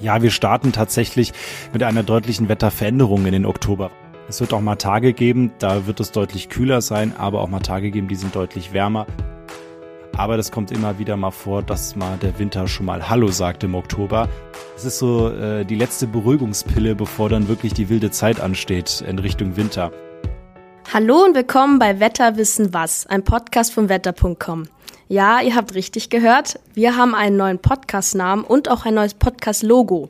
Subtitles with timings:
[0.00, 1.32] Ja, wir starten tatsächlich
[1.74, 3.90] mit einer deutlichen Wetterveränderung in den Oktober.
[4.28, 7.60] Es wird auch mal Tage geben, da wird es deutlich kühler sein, aber auch mal
[7.60, 9.06] Tage geben, die sind deutlich wärmer.
[10.16, 13.62] Aber das kommt immer wieder mal vor, dass mal der Winter schon mal Hallo sagt
[13.64, 14.28] im Oktober.
[14.74, 19.18] Es ist so äh, die letzte Beruhigungspille, bevor dann wirklich die wilde Zeit ansteht in
[19.18, 19.92] Richtung Winter.
[20.92, 24.66] Hallo und willkommen bei Wetter wissen was, ein Podcast von wetter.com.
[25.10, 26.60] Ja, ihr habt richtig gehört.
[26.72, 30.06] Wir haben einen neuen Podcast-Namen und auch ein neues Podcast-Logo.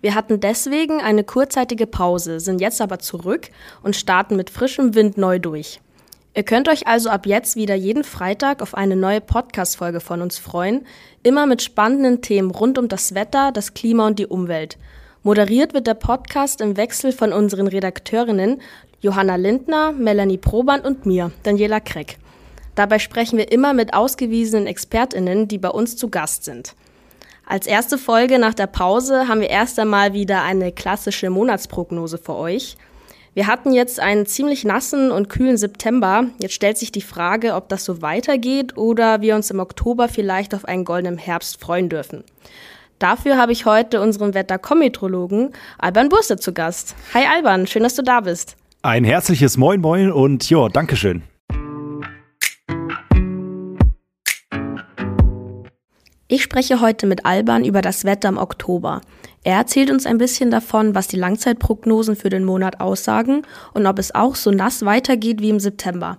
[0.00, 3.50] Wir hatten deswegen eine kurzzeitige Pause, sind jetzt aber zurück
[3.82, 5.80] und starten mit frischem Wind neu durch.
[6.34, 10.38] Ihr könnt euch also ab jetzt wieder jeden Freitag auf eine neue Podcast-Folge von uns
[10.38, 10.86] freuen,
[11.22, 14.78] immer mit spannenden Themen rund um das Wetter, das Klima und die Umwelt.
[15.22, 18.62] Moderiert wird der Podcast im Wechsel von unseren Redakteurinnen
[19.02, 22.16] Johanna Lindner, Melanie Proband und mir, Daniela Kreck.
[22.78, 26.76] Dabei sprechen wir immer mit ausgewiesenen Expertinnen, die bei uns zu Gast sind.
[27.44, 32.36] Als erste Folge nach der Pause haben wir erst einmal wieder eine klassische Monatsprognose für
[32.36, 32.76] euch.
[33.34, 36.26] Wir hatten jetzt einen ziemlich nassen und kühlen September.
[36.40, 40.54] Jetzt stellt sich die Frage, ob das so weitergeht oder wir uns im Oktober vielleicht
[40.54, 42.22] auf einen goldenen Herbst freuen dürfen.
[43.00, 46.94] Dafür habe ich heute unseren Wetter-Kometrologen Alban Burste zu Gast.
[47.12, 48.56] Hi Alban, schön, dass du da bist.
[48.82, 51.24] Ein herzliches Moin Moin und ja, Dankeschön.
[56.30, 59.00] Ich spreche heute mit Alban über das Wetter im Oktober.
[59.44, 63.98] Er erzählt uns ein bisschen davon, was die Langzeitprognosen für den Monat aussagen und ob
[63.98, 66.18] es auch so nass weitergeht wie im September.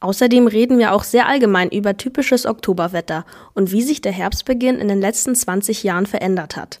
[0.00, 4.88] Außerdem reden wir auch sehr allgemein über typisches Oktoberwetter und wie sich der Herbstbeginn in
[4.88, 6.80] den letzten 20 Jahren verändert hat.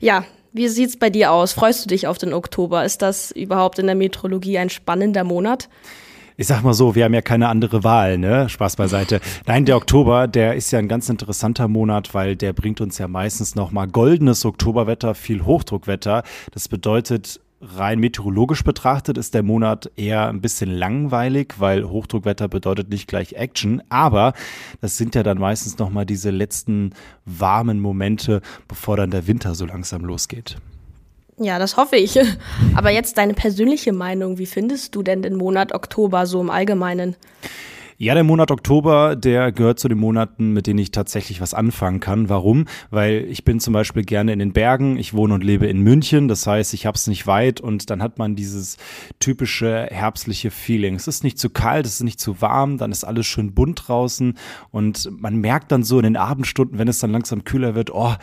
[0.00, 0.24] Ja,
[0.54, 1.52] wie sieht's bei dir aus?
[1.52, 2.86] Freust du dich auf den Oktober?
[2.86, 5.68] Ist das überhaupt in der Meteorologie ein spannender Monat?
[6.38, 8.48] Ich sag mal so, wir haben ja keine andere Wahl, ne?
[8.48, 9.20] Spaß beiseite.
[9.46, 13.08] Nein, der Oktober, der ist ja ein ganz interessanter Monat, weil der bringt uns ja
[13.08, 16.22] meistens nochmal goldenes Oktoberwetter, viel Hochdruckwetter.
[16.52, 22.88] Das bedeutet, rein meteorologisch betrachtet ist der Monat eher ein bisschen langweilig, weil Hochdruckwetter bedeutet
[22.88, 24.32] nicht gleich Action, aber
[24.80, 26.92] das sind ja dann meistens nochmal diese letzten
[27.24, 30.56] warmen Momente, bevor dann der Winter so langsam losgeht.
[31.38, 32.18] Ja, das hoffe ich.
[32.74, 34.38] Aber jetzt deine persönliche Meinung.
[34.38, 37.16] Wie findest du denn den Monat Oktober so im Allgemeinen?
[38.00, 41.98] Ja, der Monat Oktober, der gehört zu den Monaten, mit denen ich tatsächlich was anfangen
[41.98, 42.28] kann.
[42.28, 42.66] Warum?
[42.90, 44.96] Weil ich bin zum Beispiel gerne in den Bergen.
[44.96, 46.28] Ich wohne und lebe in München.
[46.28, 48.76] Das heißt, ich habe es nicht weit und dann hat man dieses
[49.18, 50.94] typische herbstliche Feeling.
[50.94, 53.88] Es ist nicht zu kalt, es ist nicht zu warm, dann ist alles schön bunt
[53.88, 54.38] draußen
[54.70, 58.14] und man merkt dann so in den Abendstunden, wenn es dann langsam kühler wird, oh,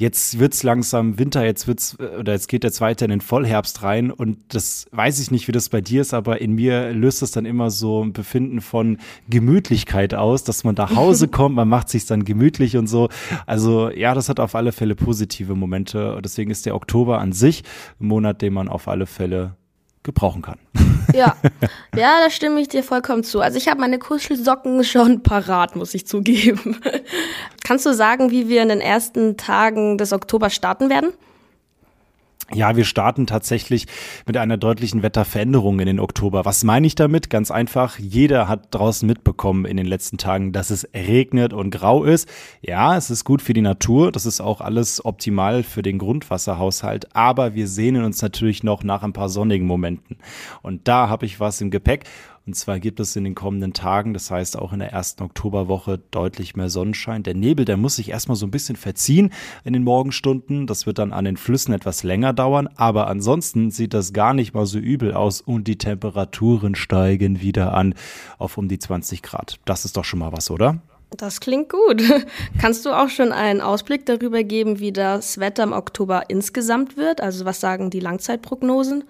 [0.00, 4.10] jetzt wird's langsam Winter, jetzt wird's, oder jetzt geht jetzt weiter in den Vollherbst rein
[4.10, 7.32] und das weiß ich nicht, wie das bei dir ist, aber in mir löst es
[7.32, 8.96] dann immer so ein Befinden von
[9.28, 13.10] Gemütlichkeit aus, dass man nach Hause kommt, man macht sich dann gemütlich und so.
[13.46, 17.32] Also ja, das hat auf alle Fälle positive Momente und deswegen ist der Oktober an
[17.32, 17.62] sich
[18.00, 19.56] ein Monat, den man auf alle Fälle
[20.02, 20.58] gebrauchen kann.
[21.12, 21.36] Ja,
[21.96, 23.40] ja, da stimme ich dir vollkommen zu.
[23.40, 26.80] Also ich habe meine Kuschelsocken schon parat, muss ich zugeben.
[27.64, 31.12] Kannst du sagen, wie wir in den ersten Tagen des Oktober starten werden?
[32.52, 33.86] Ja, wir starten tatsächlich
[34.26, 36.44] mit einer deutlichen Wetterveränderung in den Oktober.
[36.44, 37.30] Was meine ich damit?
[37.30, 42.02] Ganz einfach, jeder hat draußen mitbekommen in den letzten Tagen, dass es regnet und grau
[42.02, 42.28] ist.
[42.60, 47.14] Ja, es ist gut für die Natur, das ist auch alles optimal für den Grundwasserhaushalt,
[47.14, 50.16] aber wir sehnen uns natürlich noch nach ein paar sonnigen Momenten.
[50.60, 52.04] Und da habe ich was im Gepäck
[52.50, 56.00] und zwar gibt es in den kommenden Tagen, das heißt auch in der ersten Oktoberwoche,
[56.10, 57.22] deutlich mehr Sonnenschein.
[57.22, 59.30] Der Nebel, der muss sich erstmal so ein bisschen verziehen
[59.62, 60.66] in den Morgenstunden.
[60.66, 62.68] Das wird dann an den Flüssen etwas länger dauern.
[62.74, 67.72] Aber ansonsten sieht das gar nicht mal so übel aus und die Temperaturen steigen wieder
[67.72, 67.94] an
[68.38, 69.60] auf um die 20 Grad.
[69.64, 70.80] Das ist doch schon mal was, oder?
[71.16, 72.02] Das klingt gut.
[72.60, 77.20] Kannst du auch schon einen Ausblick darüber geben, wie das Wetter im Oktober insgesamt wird?
[77.20, 79.04] Also was sagen die Langzeitprognosen?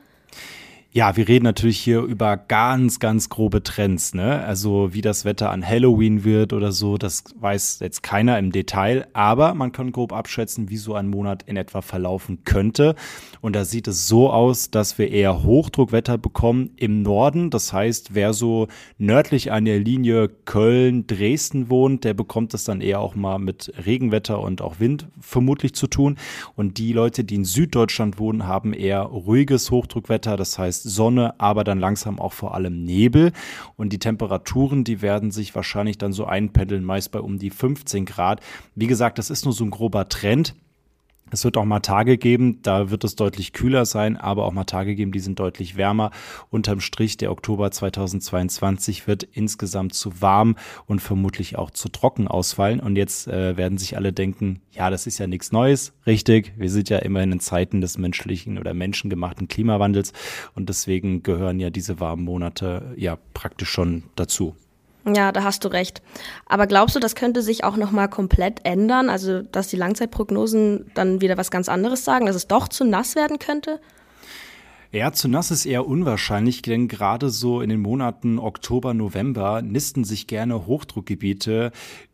[0.92, 4.42] Ja, wir reden natürlich hier über ganz, ganz grobe Trends, ne?
[4.42, 9.06] Also wie das Wetter an Halloween wird oder so, das weiß jetzt keiner im Detail,
[9.12, 12.97] aber man kann grob abschätzen, wie so ein Monat in etwa verlaufen könnte.
[13.41, 17.50] Und da sieht es so aus, dass wir eher Hochdruckwetter bekommen im Norden.
[17.50, 18.66] Das heißt, wer so
[18.98, 23.72] nördlich an der Linie Köln, Dresden wohnt, der bekommt es dann eher auch mal mit
[23.86, 26.16] Regenwetter und auch Wind vermutlich zu tun.
[26.56, 30.36] Und die Leute, die in Süddeutschland wohnen, haben eher ruhiges Hochdruckwetter.
[30.36, 33.32] Das heißt, Sonne, aber dann langsam auch vor allem Nebel.
[33.77, 38.04] Und die Temperaturen, die werden sich wahrscheinlich dann so einpendeln, meist bei um die 15
[38.04, 38.41] Grad.
[38.74, 40.54] Wie gesagt, das ist nur so ein grober Trend.
[41.30, 44.65] Es wird auch mal Tage geben, da wird es deutlich kühler sein, aber auch mal
[44.65, 46.10] Tage geben, die sind deutlich wärmer.
[46.50, 50.56] Unterm Strich, der Oktober 2022 wird insgesamt zu warm
[50.86, 52.80] und vermutlich auch zu trocken ausfallen.
[52.80, 55.92] Und jetzt äh, werden sich alle denken, ja, das ist ja nichts Neues.
[56.06, 60.12] Richtig, wir sind ja immerhin in Zeiten des menschlichen oder menschengemachten Klimawandels
[60.54, 64.54] und deswegen gehören ja diese warmen Monate ja praktisch schon dazu.
[65.06, 66.02] Ja, da hast du recht.
[66.47, 69.08] Aber glaubst du, das könnte sich auch noch mal komplett ändern?
[69.08, 73.16] Also, dass die Langzeitprognosen dann wieder was ganz anderes sagen, dass es doch zu nass
[73.16, 73.80] werden könnte?
[74.92, 80.03] Ja, zu nass ist eher unwahrscheinlich, denn gerade so in den Monaten Oktober, November nisten
[80.03, 81.71] sich gerne Hochdruckgebiete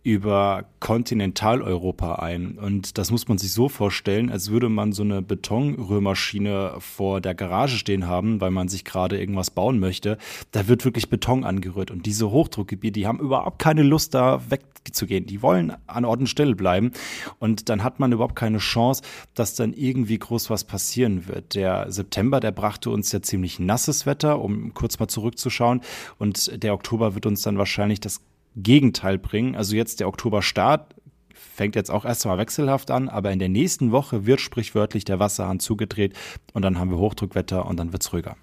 [0.07, 2.59] über Kontinentaleuropa ein.
[2.59, 7.35] Und das muss man sich so vorstellen, als würde man so eine Betonrührmaschine vor der
[7.35, 10.17] Garage stehen haben, weil man sich gerade irgendwas bauen möchte.
[10.53, 11.91] Da wird wirklich Beton angerührt.
[11.91, 15.27] Und diese Hochdruckgebiete, die haben überhaupt keine Lust, da wegzugehen.
[15.27, 16.93] Die wollen an Ort und Stelle bleiben.
[17.41, 19.03] Und dann hat man überhaupt keine Chance,
[19.35, 21.57] dass dann irgendwie groß was passieren wird.
[21.57, 25.83] Der September, der brachte uns ja ziemlich nasses Wetter, um kurz mal zurückzuschauen.
[26.19, 28.23] Und der Oktober wird uns dann wahrscheinlich das
[28.57, 29.55] Gegenteil bringen.
[29.55, 30.97] Also jetzt der Oktoberstart
[31.33, 35.61] fängt jetzt auch erstmal wechselhaft an, aber in der nächsten Woche wird sprichwörtlich der Wasserhahn
[35.61, 36.15] zugedreht
[36.55, 38.37] und dann haben wir Hochdruckwetter und dann wird es ruhiger.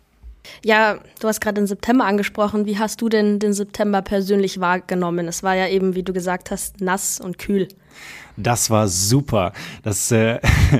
[0.63, 2.65] Ja, du hast gerade den September angesprochen.
[2.65, 5.27] Wie hast du denn den September persönlich wahrgenommen?
[5.27, 7.67] Es war ja eben, wie du gesagt hast, nass und kühl.
[8.35, 9.53] Das war super.
[9.83, 10.39] Das äh,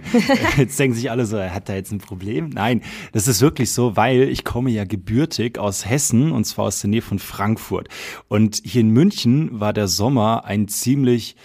[0.57, 2.49] jetzt denken sich alle so, hat er jetzt ein Problem?
[2.49, 2.81] Nein,
[3.11, 6.89] das ist wirklich so, weil ich komme ja gebürtig aus Hessen und zwar aus der
[6.89, 7.89] Nähe von Frankfurt.
[8.27, 11.35] Und hier in München war der Sommer ein ziemlich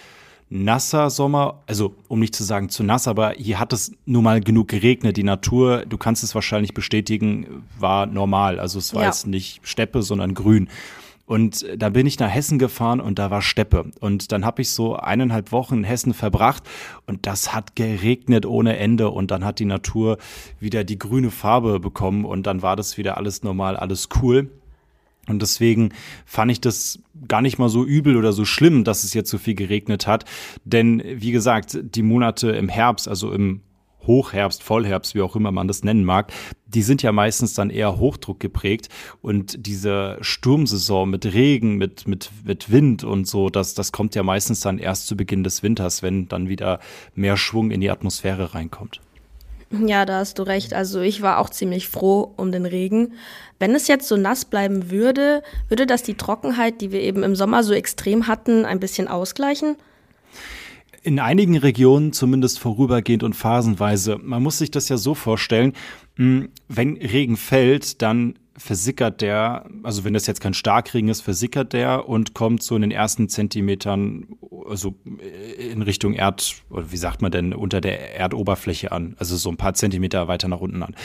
[0.49, 4.41] nasser Sommer, also um nicht zu sagen zu nass, aber hier hat es nur mal
[4.41, 5.17] genug geregnet.
[5.17, 8.59] Die Natur, du kannst es wahrscheinlich bestätigen, war normal.
[8.59, 9.09] Also es war ja.
[9.09, 10.69] jetzt nicht Steppe, sondern grün.
[11.29, 13.91] Und da bin ich nach Hessen gefahren und da war Steppe.
[13.99, 16.63] Und dann habe ich so eineinhalb Wochen in Hessen verbracht
[17.05, 19.11] und das hat geregnet ohne Ende.
[19.11, 20.17] Und dann hat die Natur
[20.59, 24.49] wieder die grüne Farbe bekommen und dann war das wieder alles normal, alles cool.
[25.29, 25.93] Und deswegen
[26.25, 29.37] fand ich das gar nicht mal so übel oder so schlimm, dass es jetzt so
[29.37, 30.25] viel geregnet hat.
[30.65, 33.61] Denn wie gesagt, die Monate im Herbst, also im
[34.05, 36.31] Hochherbst, Vollherbst, wie auch immer man das nennen mag,
[36.65, 38.89] die sind ja meistens dann eher Hochdruck geprägt
[39.21, 44.23] und diese Sturmsaison mit Regen, mit, mit, mit Wind und so, das, das kommt ja
[44.23, 46.79] meistens dann erst zu Beginn des Winters, wenn dann wieder
[47.13, 49.01] mehr Schwung in die Atmosphäre reinkommt.
[49.71, 50.73] Ja, da hast du recht.
[50.73, 53.13] Also ich war auch ziemlich froh um den Regen.
[53.59, 57.35] Wenn es jetzt so nass bleiben würde, würde das die Trockenheit, die wir eben im
[57.35, 59.75] Sommer so extrem hatten, ein bisschen ausgleichen?
[61.03, 64.17] In einigen Regionen zumindest vorübergehend und phasenweise.
[64.21, 65.73] Man muss sich das ja so vorstellen,
[66.15, 71.73] hm, wenn Regen fällt, dann versickert der, also wenn das jetzt kein Starkregen ist, versickert
[71.73, 74.27] der und kommt so in den ersten Zentimetern,
[74.69, 79.49] also in Richtung Erd, oder wie sagt man denn, unter der Erdoberfläche an, also so
[79.49, 80.95] ein paar Zentimeter weiter nach unten an.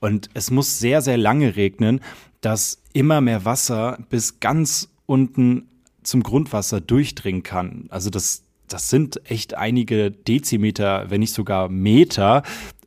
[0.00, 2.00] Und es muss sehr, sehr lange regnen,
[2.40, 5.68] dass immer mehr Wasser bis ganz unten
[6.02, 7.86] zum Grundwasser durchdringen kann.
[7.90, 8.42] Also das
[8.72, 12.42] das sind echt einige Dezimeter, wenn nicht sogar Meter.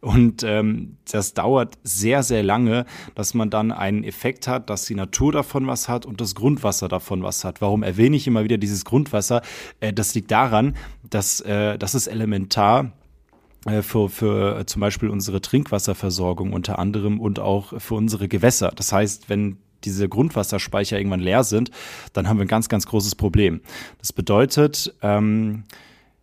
[0.06, 2.86] Und ähm, das dauert sehr, sehr lange,
[3.16, 6.88] dass man dann einen Effekt hat, dass die Natur davon was hat und das Grundwasser
[6.88, 7.60] davon was hat.
[7.60, 9.42] Warum erwähne ich immer wieder dieses Grundwasser?
[9.80, 10.76] Äh, das liegt daran,
[11.10, 12.92] dass äh, das ist elementar
[13.66, 18.74] äh, für, für zum Beispiel unsere Trinkwasserversorgung unter anderem und auch für unsere Gewässer.
[18.76, 21.72] Das heißt, wenn diese Grundwasserspeicher irgendwann leer sind,
[22.14, 23.62] dann haben wir ein ganz, ganz großes Problem.
[23.98, 25.64] Das bedeutet, ähm,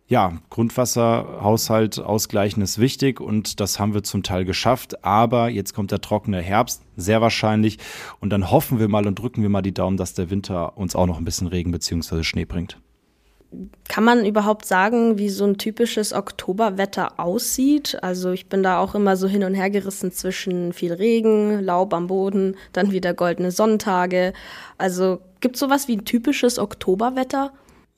[0.07, 5.03] ja, Grundwasserhaushalt ausgleichen ist wichtig und das haben wir zum Teil geschafft.
[5.03, 7.77] Aber jetzt kommt der trockene Herbst, sehr wahrscheinlich.
[8.19, 10.95] Und dann hoffen wir mal und drücken wir mal die Daumen, dass der Winter uns
[10.95, 12.23] auch noch ein bisschen Regen bzw.
[12.23, 12.77] Schnee bringt.
[13.87, 17.97] Kann man überhaupt sagen, wie so ein typisches Oktoberwetter aussieht?
[18.01, 21.93] Also ich bin da auch immer so hin und her gerissen zwischen viel Regen, Laub
[21.93, 24.33] am Boden, dann wieder goldene Sonntage.
[24.77, 27.51] Also gibt es sowas wie ein typisches Oktoberwetter?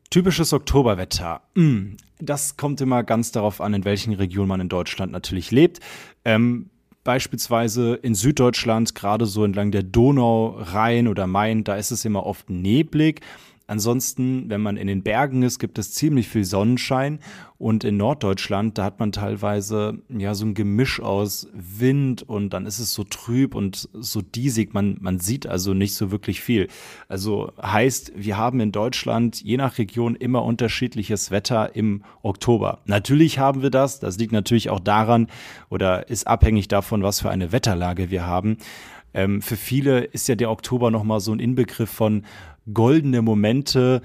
[0.10, 1.42] Typisches Oktoberwetter.
[1.56, 5.80] Hm, das kommt immer ganz darauf an, in welchen Regionen man in Deutschland natürlich lebt.
[6.24, 6.70] Ähm,
[7.04, 12.26] beispielsweise in Süddeutschland, gerade so entlang der Donau, Rhein oder Main, da ist es immer
[12.26, 13.22] oft neblig.
[13.68, 17.20] Ansonsten, wenn man in den Bergen ist, gibt es ziemlich viel Sonnenschein
[17.58, 22.68] und in Norddeutschland, da hat man teilweise ja so ein Gemisch aus Wind und dann
[22.68, 24.74] ist es so trüb und so diesig.
[24.74, 26.68] Man, man sieht also nicht so wirklich viel.
[27.08, 32.80] Also heißt, wir haben in Deutschland je nach Region immer unterschiedliches Wetter im Oktober.
[32.86, 34.00] Natürlich haben wir das.
[34.00, 35.28] Das liegt natürlich auch daran
[35.70, 38.58] oder ist abhängig davon, was für eine Wetterlage wir haben.
[39.16, 42.26] Ähm, für viele ist ja der Oktober nochmal so ein Inbegriff von
[42.74, 44.02] goldene Momente,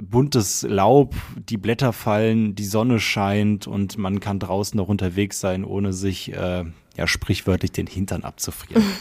[0.00, 5.64] buntes Laub, die Blätter fallen, die Sonne scheint und man kann draußen noch unterwegs sein,
[5.64, 6.64] ohne sich äh,
[6.96, 8.84] ja sprichwörtlich den Hintern abzufrieren.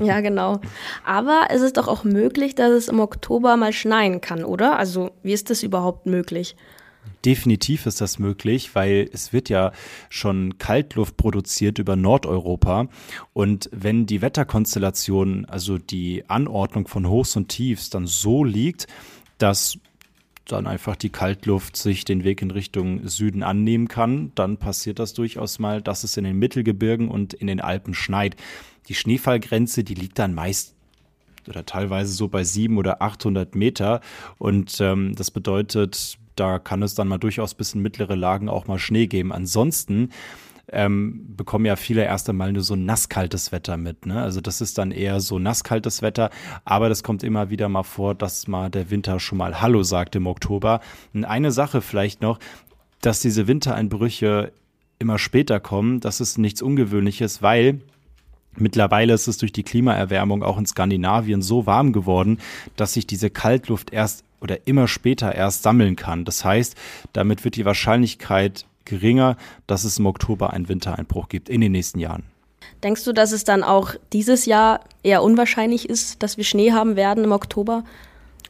[0.00, 0.62] Ja, genau.
[1.04, 4.78] Aber es ist doch auch möglich, dass es im Oktober mal schneien kann, oder?
[4.78, 6.56] Also, wie ist das überhaupt möglich?
[7.24, 9.72] Definitiv ist das möglich, weil es wird ja
[10.10, 12.88] schon Kaltluft produziert über Nordeuropa.
[13.32, 18.86] Und wenn die Wetterkonstellation, also die Anordnung von Hochs und Tiefs dann so liegt,
[19.38, 19.78] dass
[20.46, 25.14] dann einfach die Kaltluft sich den Weg in Richtung Süden annehmen kann, dann passiert das
[25.14, 28.36] durchaus mal, dass es in den Mittelgebirgen und in den Alpen schneit.
[28.88, 30.74] Die Schneefallgrenze, die liegt dann meist
[31.48, 34.00] oder teilweise so bei sieben oder 800 Meter.
[34.38, 38.66] Und ähm, das bedeutet, da kann es dann mal durchaus bis in mittlere Lagen auch
[38.66, 39.32] mal Schnee geben.
[39.32, 40.10] Ansonsten
[40.68, 44.06] ähm, bekommen ja viele erst einmal nur so nasskaltes Wetter mit.
[44.06, 44.20] Ne?
[44.22, 46.30] Also das ist dann eher so nasskaltes Wetter,
[46.64, 50.16] aber das kommt immer wieder mal vor, dass mal der Winter schon mal Hallo sagt
[50.16, 50.80] im Oktober.
[51.12, 52.38] Und eine Sache vielleicht noch,
[53.00, 54.52] dass diese Wintereinbrüche
[54.98, 57.80] immer später kommen, das ist nichts Ungewöhnliches, weil
[58.56, 62.38] Mittlerweile ist es durch die Klimaerwärmung auch in Skandinavien so warm geworden,
[62.76, 66.24] dass sich diese Kaltluft erst oder immer später erst sammeln kann.
[66.24, 66.76] Das heißt,
[67.14, 69.36] damit wird die Wahrscheinlichkeit geringer,
[69.66, 72.24] dass es im Oktober einen Wintereinbruch gibt in den nächsten Jahren.
[72.82, 76.94] Denkst du, dass es dann auch dieses Jahr eher unwahrscheinlich ist, dass wir Schnee haben
[76.94, 77.84] werden im Oktober?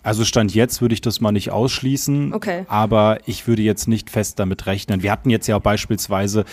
[0.05, 2.67] Also Stand jetzt würde ich das mal nicht ausschließen, okay.
[2.69, 5.03] aber ich würde jetzt nicht fest damit rechnen.
[5.03, 6.45] Wir hatten jetzt ja auch beispielsweise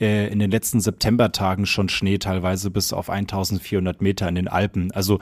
[0.00, 4.92] äh, in den letzten Septembertagen schon Schnee, teilweise bis auf 1400 Meter in den Alpen.
[4.92, 5.18] Also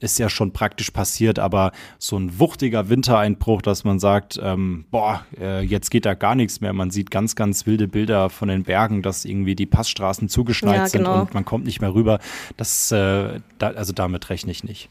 [0.00, 5.24] ist ja schon praktisch passiert, aber so ein wuchtiger Wintereinbruch, dass man sagt, ähm, boah,
[5.38, 6.72] äh, jetzt geht da gar nichts mehr.
[6.72, 10.88] Man sieht ganz, ganz wilde Bilder von den Bergen, dass irgendwie die Passstraßen zugeschneit ja,
[10.88, 11.12] genau.
[11.12, 12.18] sind und man kommt nicht mehr rüber.
[12.56, 14.88] Das, äh, da, also damit rechne ich nicht.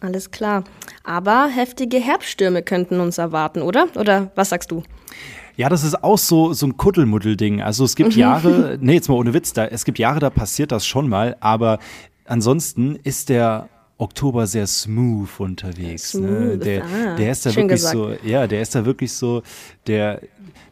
[0.00, 0.64] Alles klar.
[1.04, 3.88] Aber heftige Herbststürme könnten uns erwarten, oder?
[3.96, 4.82] Oder was sagst du?
[5.56, 7.60] Ja, das ist auch so, so ein Kuddelmuddel-Ding.
[7.60, 8.14] Also es gibt.
[8.16, 11.36] Jahre, nee, jetzt mal ohne Witz, da, es gibt Jahre, da passiert das schon mal,
[11.40, 11.78] aber
[12.24, 16.12] ansonsten ist der Oktober sehr smooth unterwegs.
[16.12, 16.30] Smooth.
[16.30, 16.58] Ne?
[16.58, 17.94] Der, ah, der ist da wirklich gesagt.
[17.94, 19.42] so, ja, der ist da wirklich so,
[19.86, 20.22] der,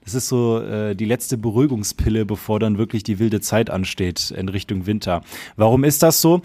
[0.09, 4.49] das ist so äh, die letzte Beruhigungspille, bevor dann wirklich die wilde Zeit ansteht in
[4.49, 5.21] Richtung Winter.
[5.57, 6.41] Warum ist das so?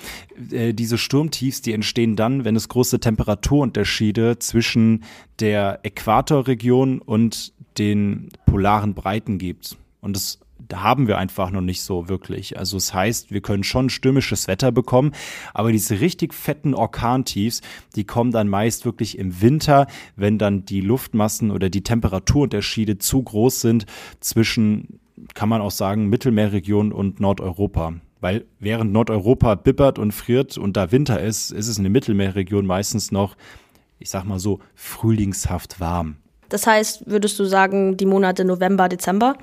[0.51, 5.05] Äh, diese Sturmtiefs, die entstehen dann, wenn es große Temperaturunterschiede zwischen
[5.39, 9.77] der Äquatorregion und den polaren Breiten gibt.
[10.01, 10.39] Und
[10.73, 12.57] das haben wir einfach noch nicht so wirklich.
[12.57, 15.11] Also es das heißt, wir können schon stürmisches Wetter bekommen,
[15.53, 17.61] aber diese richtig fetten Orkantiefs,
[17.95, 23.21] die kommen dann meist wirklich im Winter, wenn dann die Luftmassen oder die Temperaturunterschiede zu
[23.23, 23.85] groß sind
[24.19, 24.99] zwischen,
[25.33, 27.93] kann man auch sagen, Mittelmeerregion und Nordeuropa.
[28.19, 32.65] Weil während Nordeuropa bibbert und friert und da Winter ist, ist es in der Mittelmeerregion
[32.65, 33.35] meistens noch,
[33.99, 36.17] ich sag mal so, frühlingshaft warm.
[36.49, 39.37] Das heißt, würdest du sagen, die Monate November, Dezember?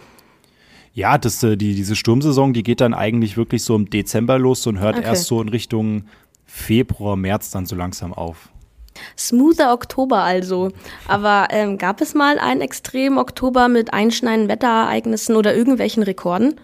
[0.92, 4.66] Ja, das, äh, die, diese Sturmsaison, die geht dann eigentlich wirklich so im Dezember los
[4.66, 5.06] und hört okay.
[5.06, 6.04] erst so in Richtung
[6.46, 8.50] Februar, März dann so langsam auf.
[9.16, 10.72] Smoother Oktober also.
[11.06, 16.54] Aber ähm, gab es mal einen extremen Oktober mit einschneidenden Wetterereignissen oder irgendwelchen Rekorden?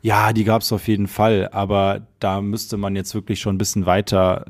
[0.00, 3.58] Ja, die gab es auf jeden Fall, aber da müsste man jetzt wirklich schon ein
[3.58, 4.44] bisschen weiter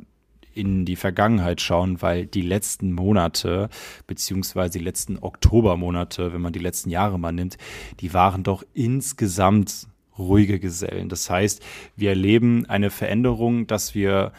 [0.59, 3.69] in die Vergangenheit schauen, weil die letzten Monate,
[4.07, 7.57] beziehungsweise die letzten Oktobermonate, wenn man die letzten Jahre mal nimmt,
[8.01, 9.87] die waren doch insgesamt
[10.19, 11.09] ruhige Gesellen.
[11.09, 11.65] Das heißt,
[11.97, 14.33] wir erleben eine Veränderung, dass wir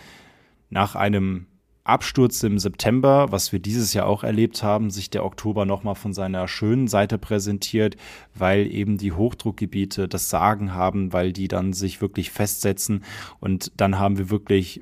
[0.70, 1.48] nach einem
[1.90, 6.14] Absturz im September, was wir dieses Jahr auch erlebt haben, sich der Oktober nochmal von
[6.14, 7.98] seiner schönen Seite präsentiert,
[8.36, 13.04] weil eben die Hochdruckgebiete das Sagen haben, weil die dann sich wirklich festsetzen
[13.40, 14.82] und dann haben wir wirklich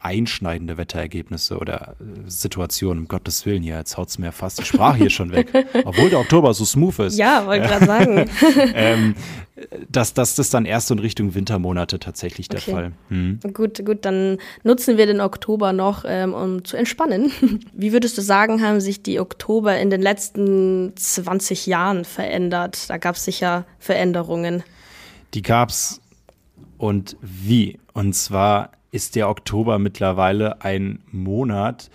[0.00, 4.64] einschneidende Wetterergebnisse oder äh, Situationen, um Gottes Willen hier, jetzt haut es mir fast die
[4.64, 5.48] Sprache hier schon weg,
[5.84, 7.18] obwohl der Oktober so smooth ist.
[7.18, 8.30] Ja, wollte gerade sagen.
[8.74, 9.14] ähm,
[9.90, 12.70] dass, dass das dann erst in Richtung Wintermonate tatsächlich der okay.
[12.70, 12.92] Fall.
[13.08, 13.40] Hm.
[13.52, 17.32] Gut, gut, dann nutzen wir den Oktober noch, ähm, um zu entspannen.
[17.72, 22.88] Wie würdest du sagen, haben sich die Oktober in den letzten 20 Jahren verändert?
[22.88, 24.62] Da gab es sicher Veränderungen.
[25.34, 26.00] Die gab es
[26.76, 27.78] und wie?
[27.92, 31.90] Und zwar ist der Oktober mittlerweile ein Monat,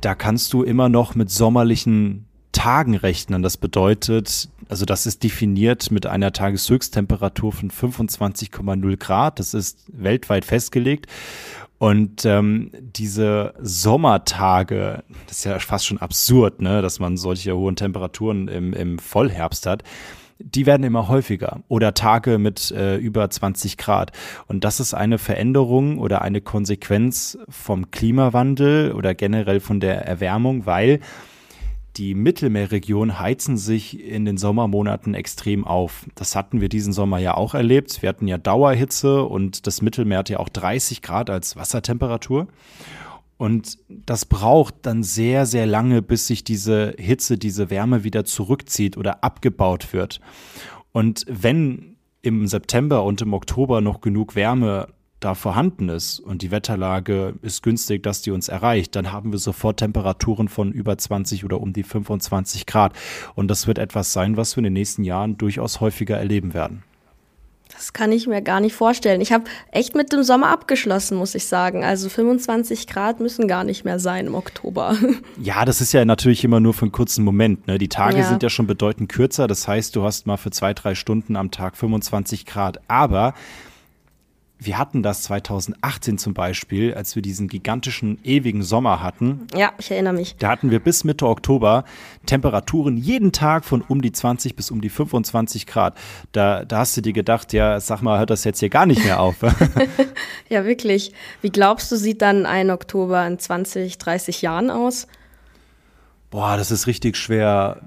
[0.00, 3.42] da kannst du immer noch mit sommerlichen Tagen rechnen.
[3.42, 9.38] Das bedeutet, also das ist definiert mit einer Tageshöchsttemperatur von 25,0 Grad.
[9.38, 11.06] Das ist weltweit festgelegt.
[11.78, 17.76] Und ähm, diese Sommertage, das ist ja fast schon absurd, ne, dass man solche hohen
[17.76, 19.82] Temperaturen im, im Vollherbst hat.
[20.38, 24.12] Die werden immer häufiger oder Tage mit äh, über 20 Grad.
[24.46, 30.66] Und das ist eine Veränderung oder eine Konsequenz vom Klimawandel oder generell von der Erwärmung,
[30.66, 31.00] weil
[31.96, 36.06] die Mittelmeerregion heizen sich in den Sommermonaten extrem auf.
[36.16, 38.02] Das hatten wir diesen Sommer ja auch erlebt.
[38.02, 42.48] Wir hatten ja Dauerhitze und das Mittelmeer hat ja auch 30 Grad als Wassertemperatur.
[43.36, 48.96] Und das braucht dann sehr, sehr lange, bis sich diese Hitze, diese Wärme wieder zurückzieht
[48.96, 50.20] oder abgebaut wird.
[50.92, 54.88] Und wenn im September und im Oktober noch genug Wärme
[55.20, 59.38] da vorhanden ist und die Wetterlage ist günstig, dass die uns erreicht, dann haben wir
[59.38, 62.92] sofort Temperaturen von über 20 oder um die 25 Grad.
[63.34, 66.84] Und das wird etwas sein, was wir in den nächsten Jahren durchaus häufiger erleben werden.
[67.72, 69.20] Das kann ich mir gar nicht vorstellen.
[69.20, 71.84] Ich habe echt mit dem Sommer abgeschlossen, muss ich sagen.
[71.84, 74.96] Also 25 Grad müssen gar nicht mehr sein im Oktober.
[75.40, 77.66] Ja, das ist ja natürlich immer nur für einen kurzen Moment.
[77.66, 77.78] Ne?
[77.78, 78.24] Die Tage ja.
[78.24, 79.46] sind ja schon bedeutend kürzer.
[79.46, 82.80] Das heißt, du hast mal für zwei, drei Stunden am Tag 25 Grad.
[82.88, 83.34] Aber
[84.66, 89.46] wir hatten das 2018 zum Beispiel, als wir diesen gigantischen, ewigen Sommer hatten.
[89.54, 90.36] Ja, ich erinnere mich.
[90.38, 91.84] Da hatten wir bis Mitte Oktober
[92.26, 95.96] Temperaturen jeden Tag von um die 20 bis um die 25 Grad.
[96.32, 99.04] Da, da hast du dir gedacht, ja, sag mal, hört das jetzt hier gar nicht
[99.04, 99.36] mehr auf.
[100.48, 101.12] ja, wirklich.
[101.42, 105.06] Wie glaubst du, sieht dann ein Oktober in 20, 30 Jahren aus?
[106.30, 107.82] Boah, das ist richtig schwer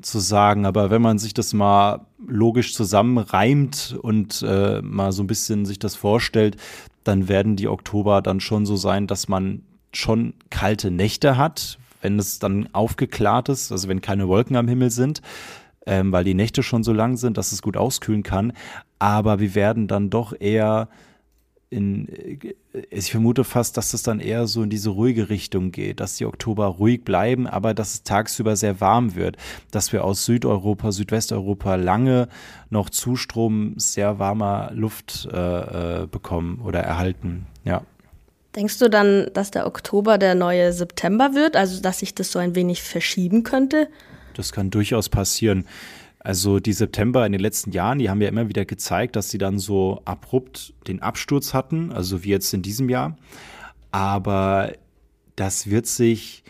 [0.00, 5.26] zu sagen, aber wenn man sich das mal logisch zusammenreimt und äh, mal so ein
[5.26, 6.56] bisschen sich das vorstellt,
[7.04, 9.62] dann werden die Oktober dann schon so sein, dass man
[9.92, 14.90] schon kalte Nächte hat, wenn es dann aufgeklärt ist, also wenn keine Wolken am Himmel
[14.90, 15.22] sind,
[15.86, 18.52] ähm, weil die Nächte schon so lang sind, dass es gut auskühlen kann.
[18.98, 20.88] Aber wir werden dann doch eher
[21.72, 22.54] in, äh,
[22.90, 26.26] ich vermute fast, dass es dann eher so in diese ruhige Richtung geht, dass die
[26.26, 29.36] Oktober ruhig bleiben, aber dass es tagsüber sehr warm wird,
[29.70, 32.28] dass wir aus Südeuropa, Südwesteuropa lange
[32.70, 37.46] noch Zustrom sehr warmer Luft äh, äh, bekommen oder erhalten.
[37.64, 37.82] Ja.
[38.54, 42.38] Denkst du dann, dass der Oktober der neue September wird, also dass sich das so
[42.38, 43.88] ein wenig verschieben könnte?
[44.34, 45.64] Das kann durchaus passieren.
[46.24, 49.38] Also die September in den letzten Jahren, die haben ja immer wieder gezeigt, dass sie
[49.38, 53.16] dann so abrupt den Absturz hatten, also wie jetzt in diesem Jahr.
[53.90, 54.72] Aber
[55.34, 56.44] das wird sich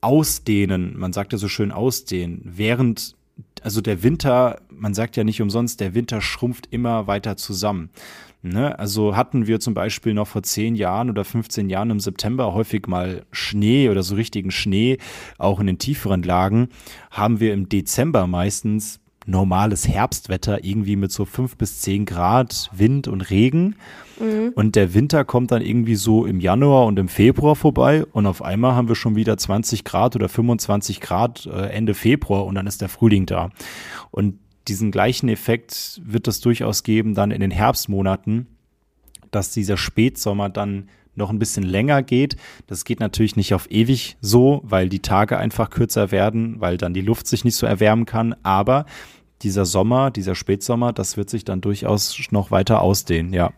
[0.00, 3.16] ausdehnen, man sagt ja so schön ausdehnen, während
[3.62, 7.90] also der Winter, man sagt ja nicht umsonst, der Winter schrumpft immer weiter zusammen.
[8.42, 8.78] Ne?
[8.78, 12.86] Also hatten wir zum Beispiel noch vor 10 Jahren oder 15 Jahren im September häufig
[12.86, 14.96] mal Schnee oder so richtigen Schnee,
[15.36, 16.68] auch in den tieferen Lagen,
[17.10, 23.08] haben wir im Dezember meistens normales Herbstwetter, irgendwie mit so 5 bis 10 Grad Wind
[23.08, 23.76] und Regen.
[24.18, 24.52] Mhm.
[24.54, 28.42] Und der Winter kommt dann irgendwie so im Januar und im Februar vorbei und auf
[28.42, 32.66] einmal haben wir schon wieder 20 Grad oder 25 Grad äh, Ende Februar und dann
[32.66, 33.50] ist der Frühling da.
[34.10, 38.46] Und diesen gleichen Effekt wird es durchaus geben dann in den Herbstmonaten,
[39.30, 40.88] dass dieser Spätsommer dann
[41.20, 42.36] noch ein bisschen länger geht.
[42.66, 46.94] Das geht natürlich nicht auf ewig so, weil die Tage einfach kürzer werden, weil dann
[46.94, 48.34] die Luft sich nicht so erwärmen kann.
[48.42, 48.86] Aber
[49.42, 53.52] dieser Sommer, dieser Spätsommer, das wird sich dann durchaus noch weiter ausdehnen, ja.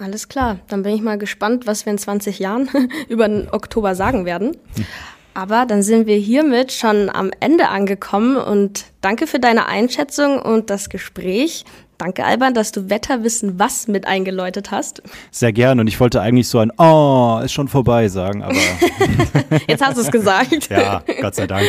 [0.00, 2.68] Alles klar, dann bin ich mal gespannt, was wir in 20 Jahren
[3.08, 4.56] über den Oktober sagen werden.
[4.74, 4.86] Hm.
[5.34, 10.70] Aber dann sind wir hiermit schon am Ende angekommen und danke für deine Einschätzung und
[10.70, 11.64] das Gespräch.
[11.98, 15.02] Danke, Alban, dass du Wetterwissen was mit eingeläutet hast.
[15.32, 15.80] Sehr gerne.
[15.80, 18.54] Und ich wollte eigentlich so ein Oh, ist schon vorbei sagen, aber.
[19.68, 20.70] Jetzt hast du es gesagt.
[20.70, 21.66] ja, Gott sei Dank.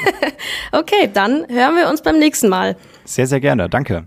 [0.72, 2.74] okay, dann hören wir uns beim nächsten Mal.
[3.04, 3.68] Sehr, sehr gerne.
[3.68, 4.06] Danke.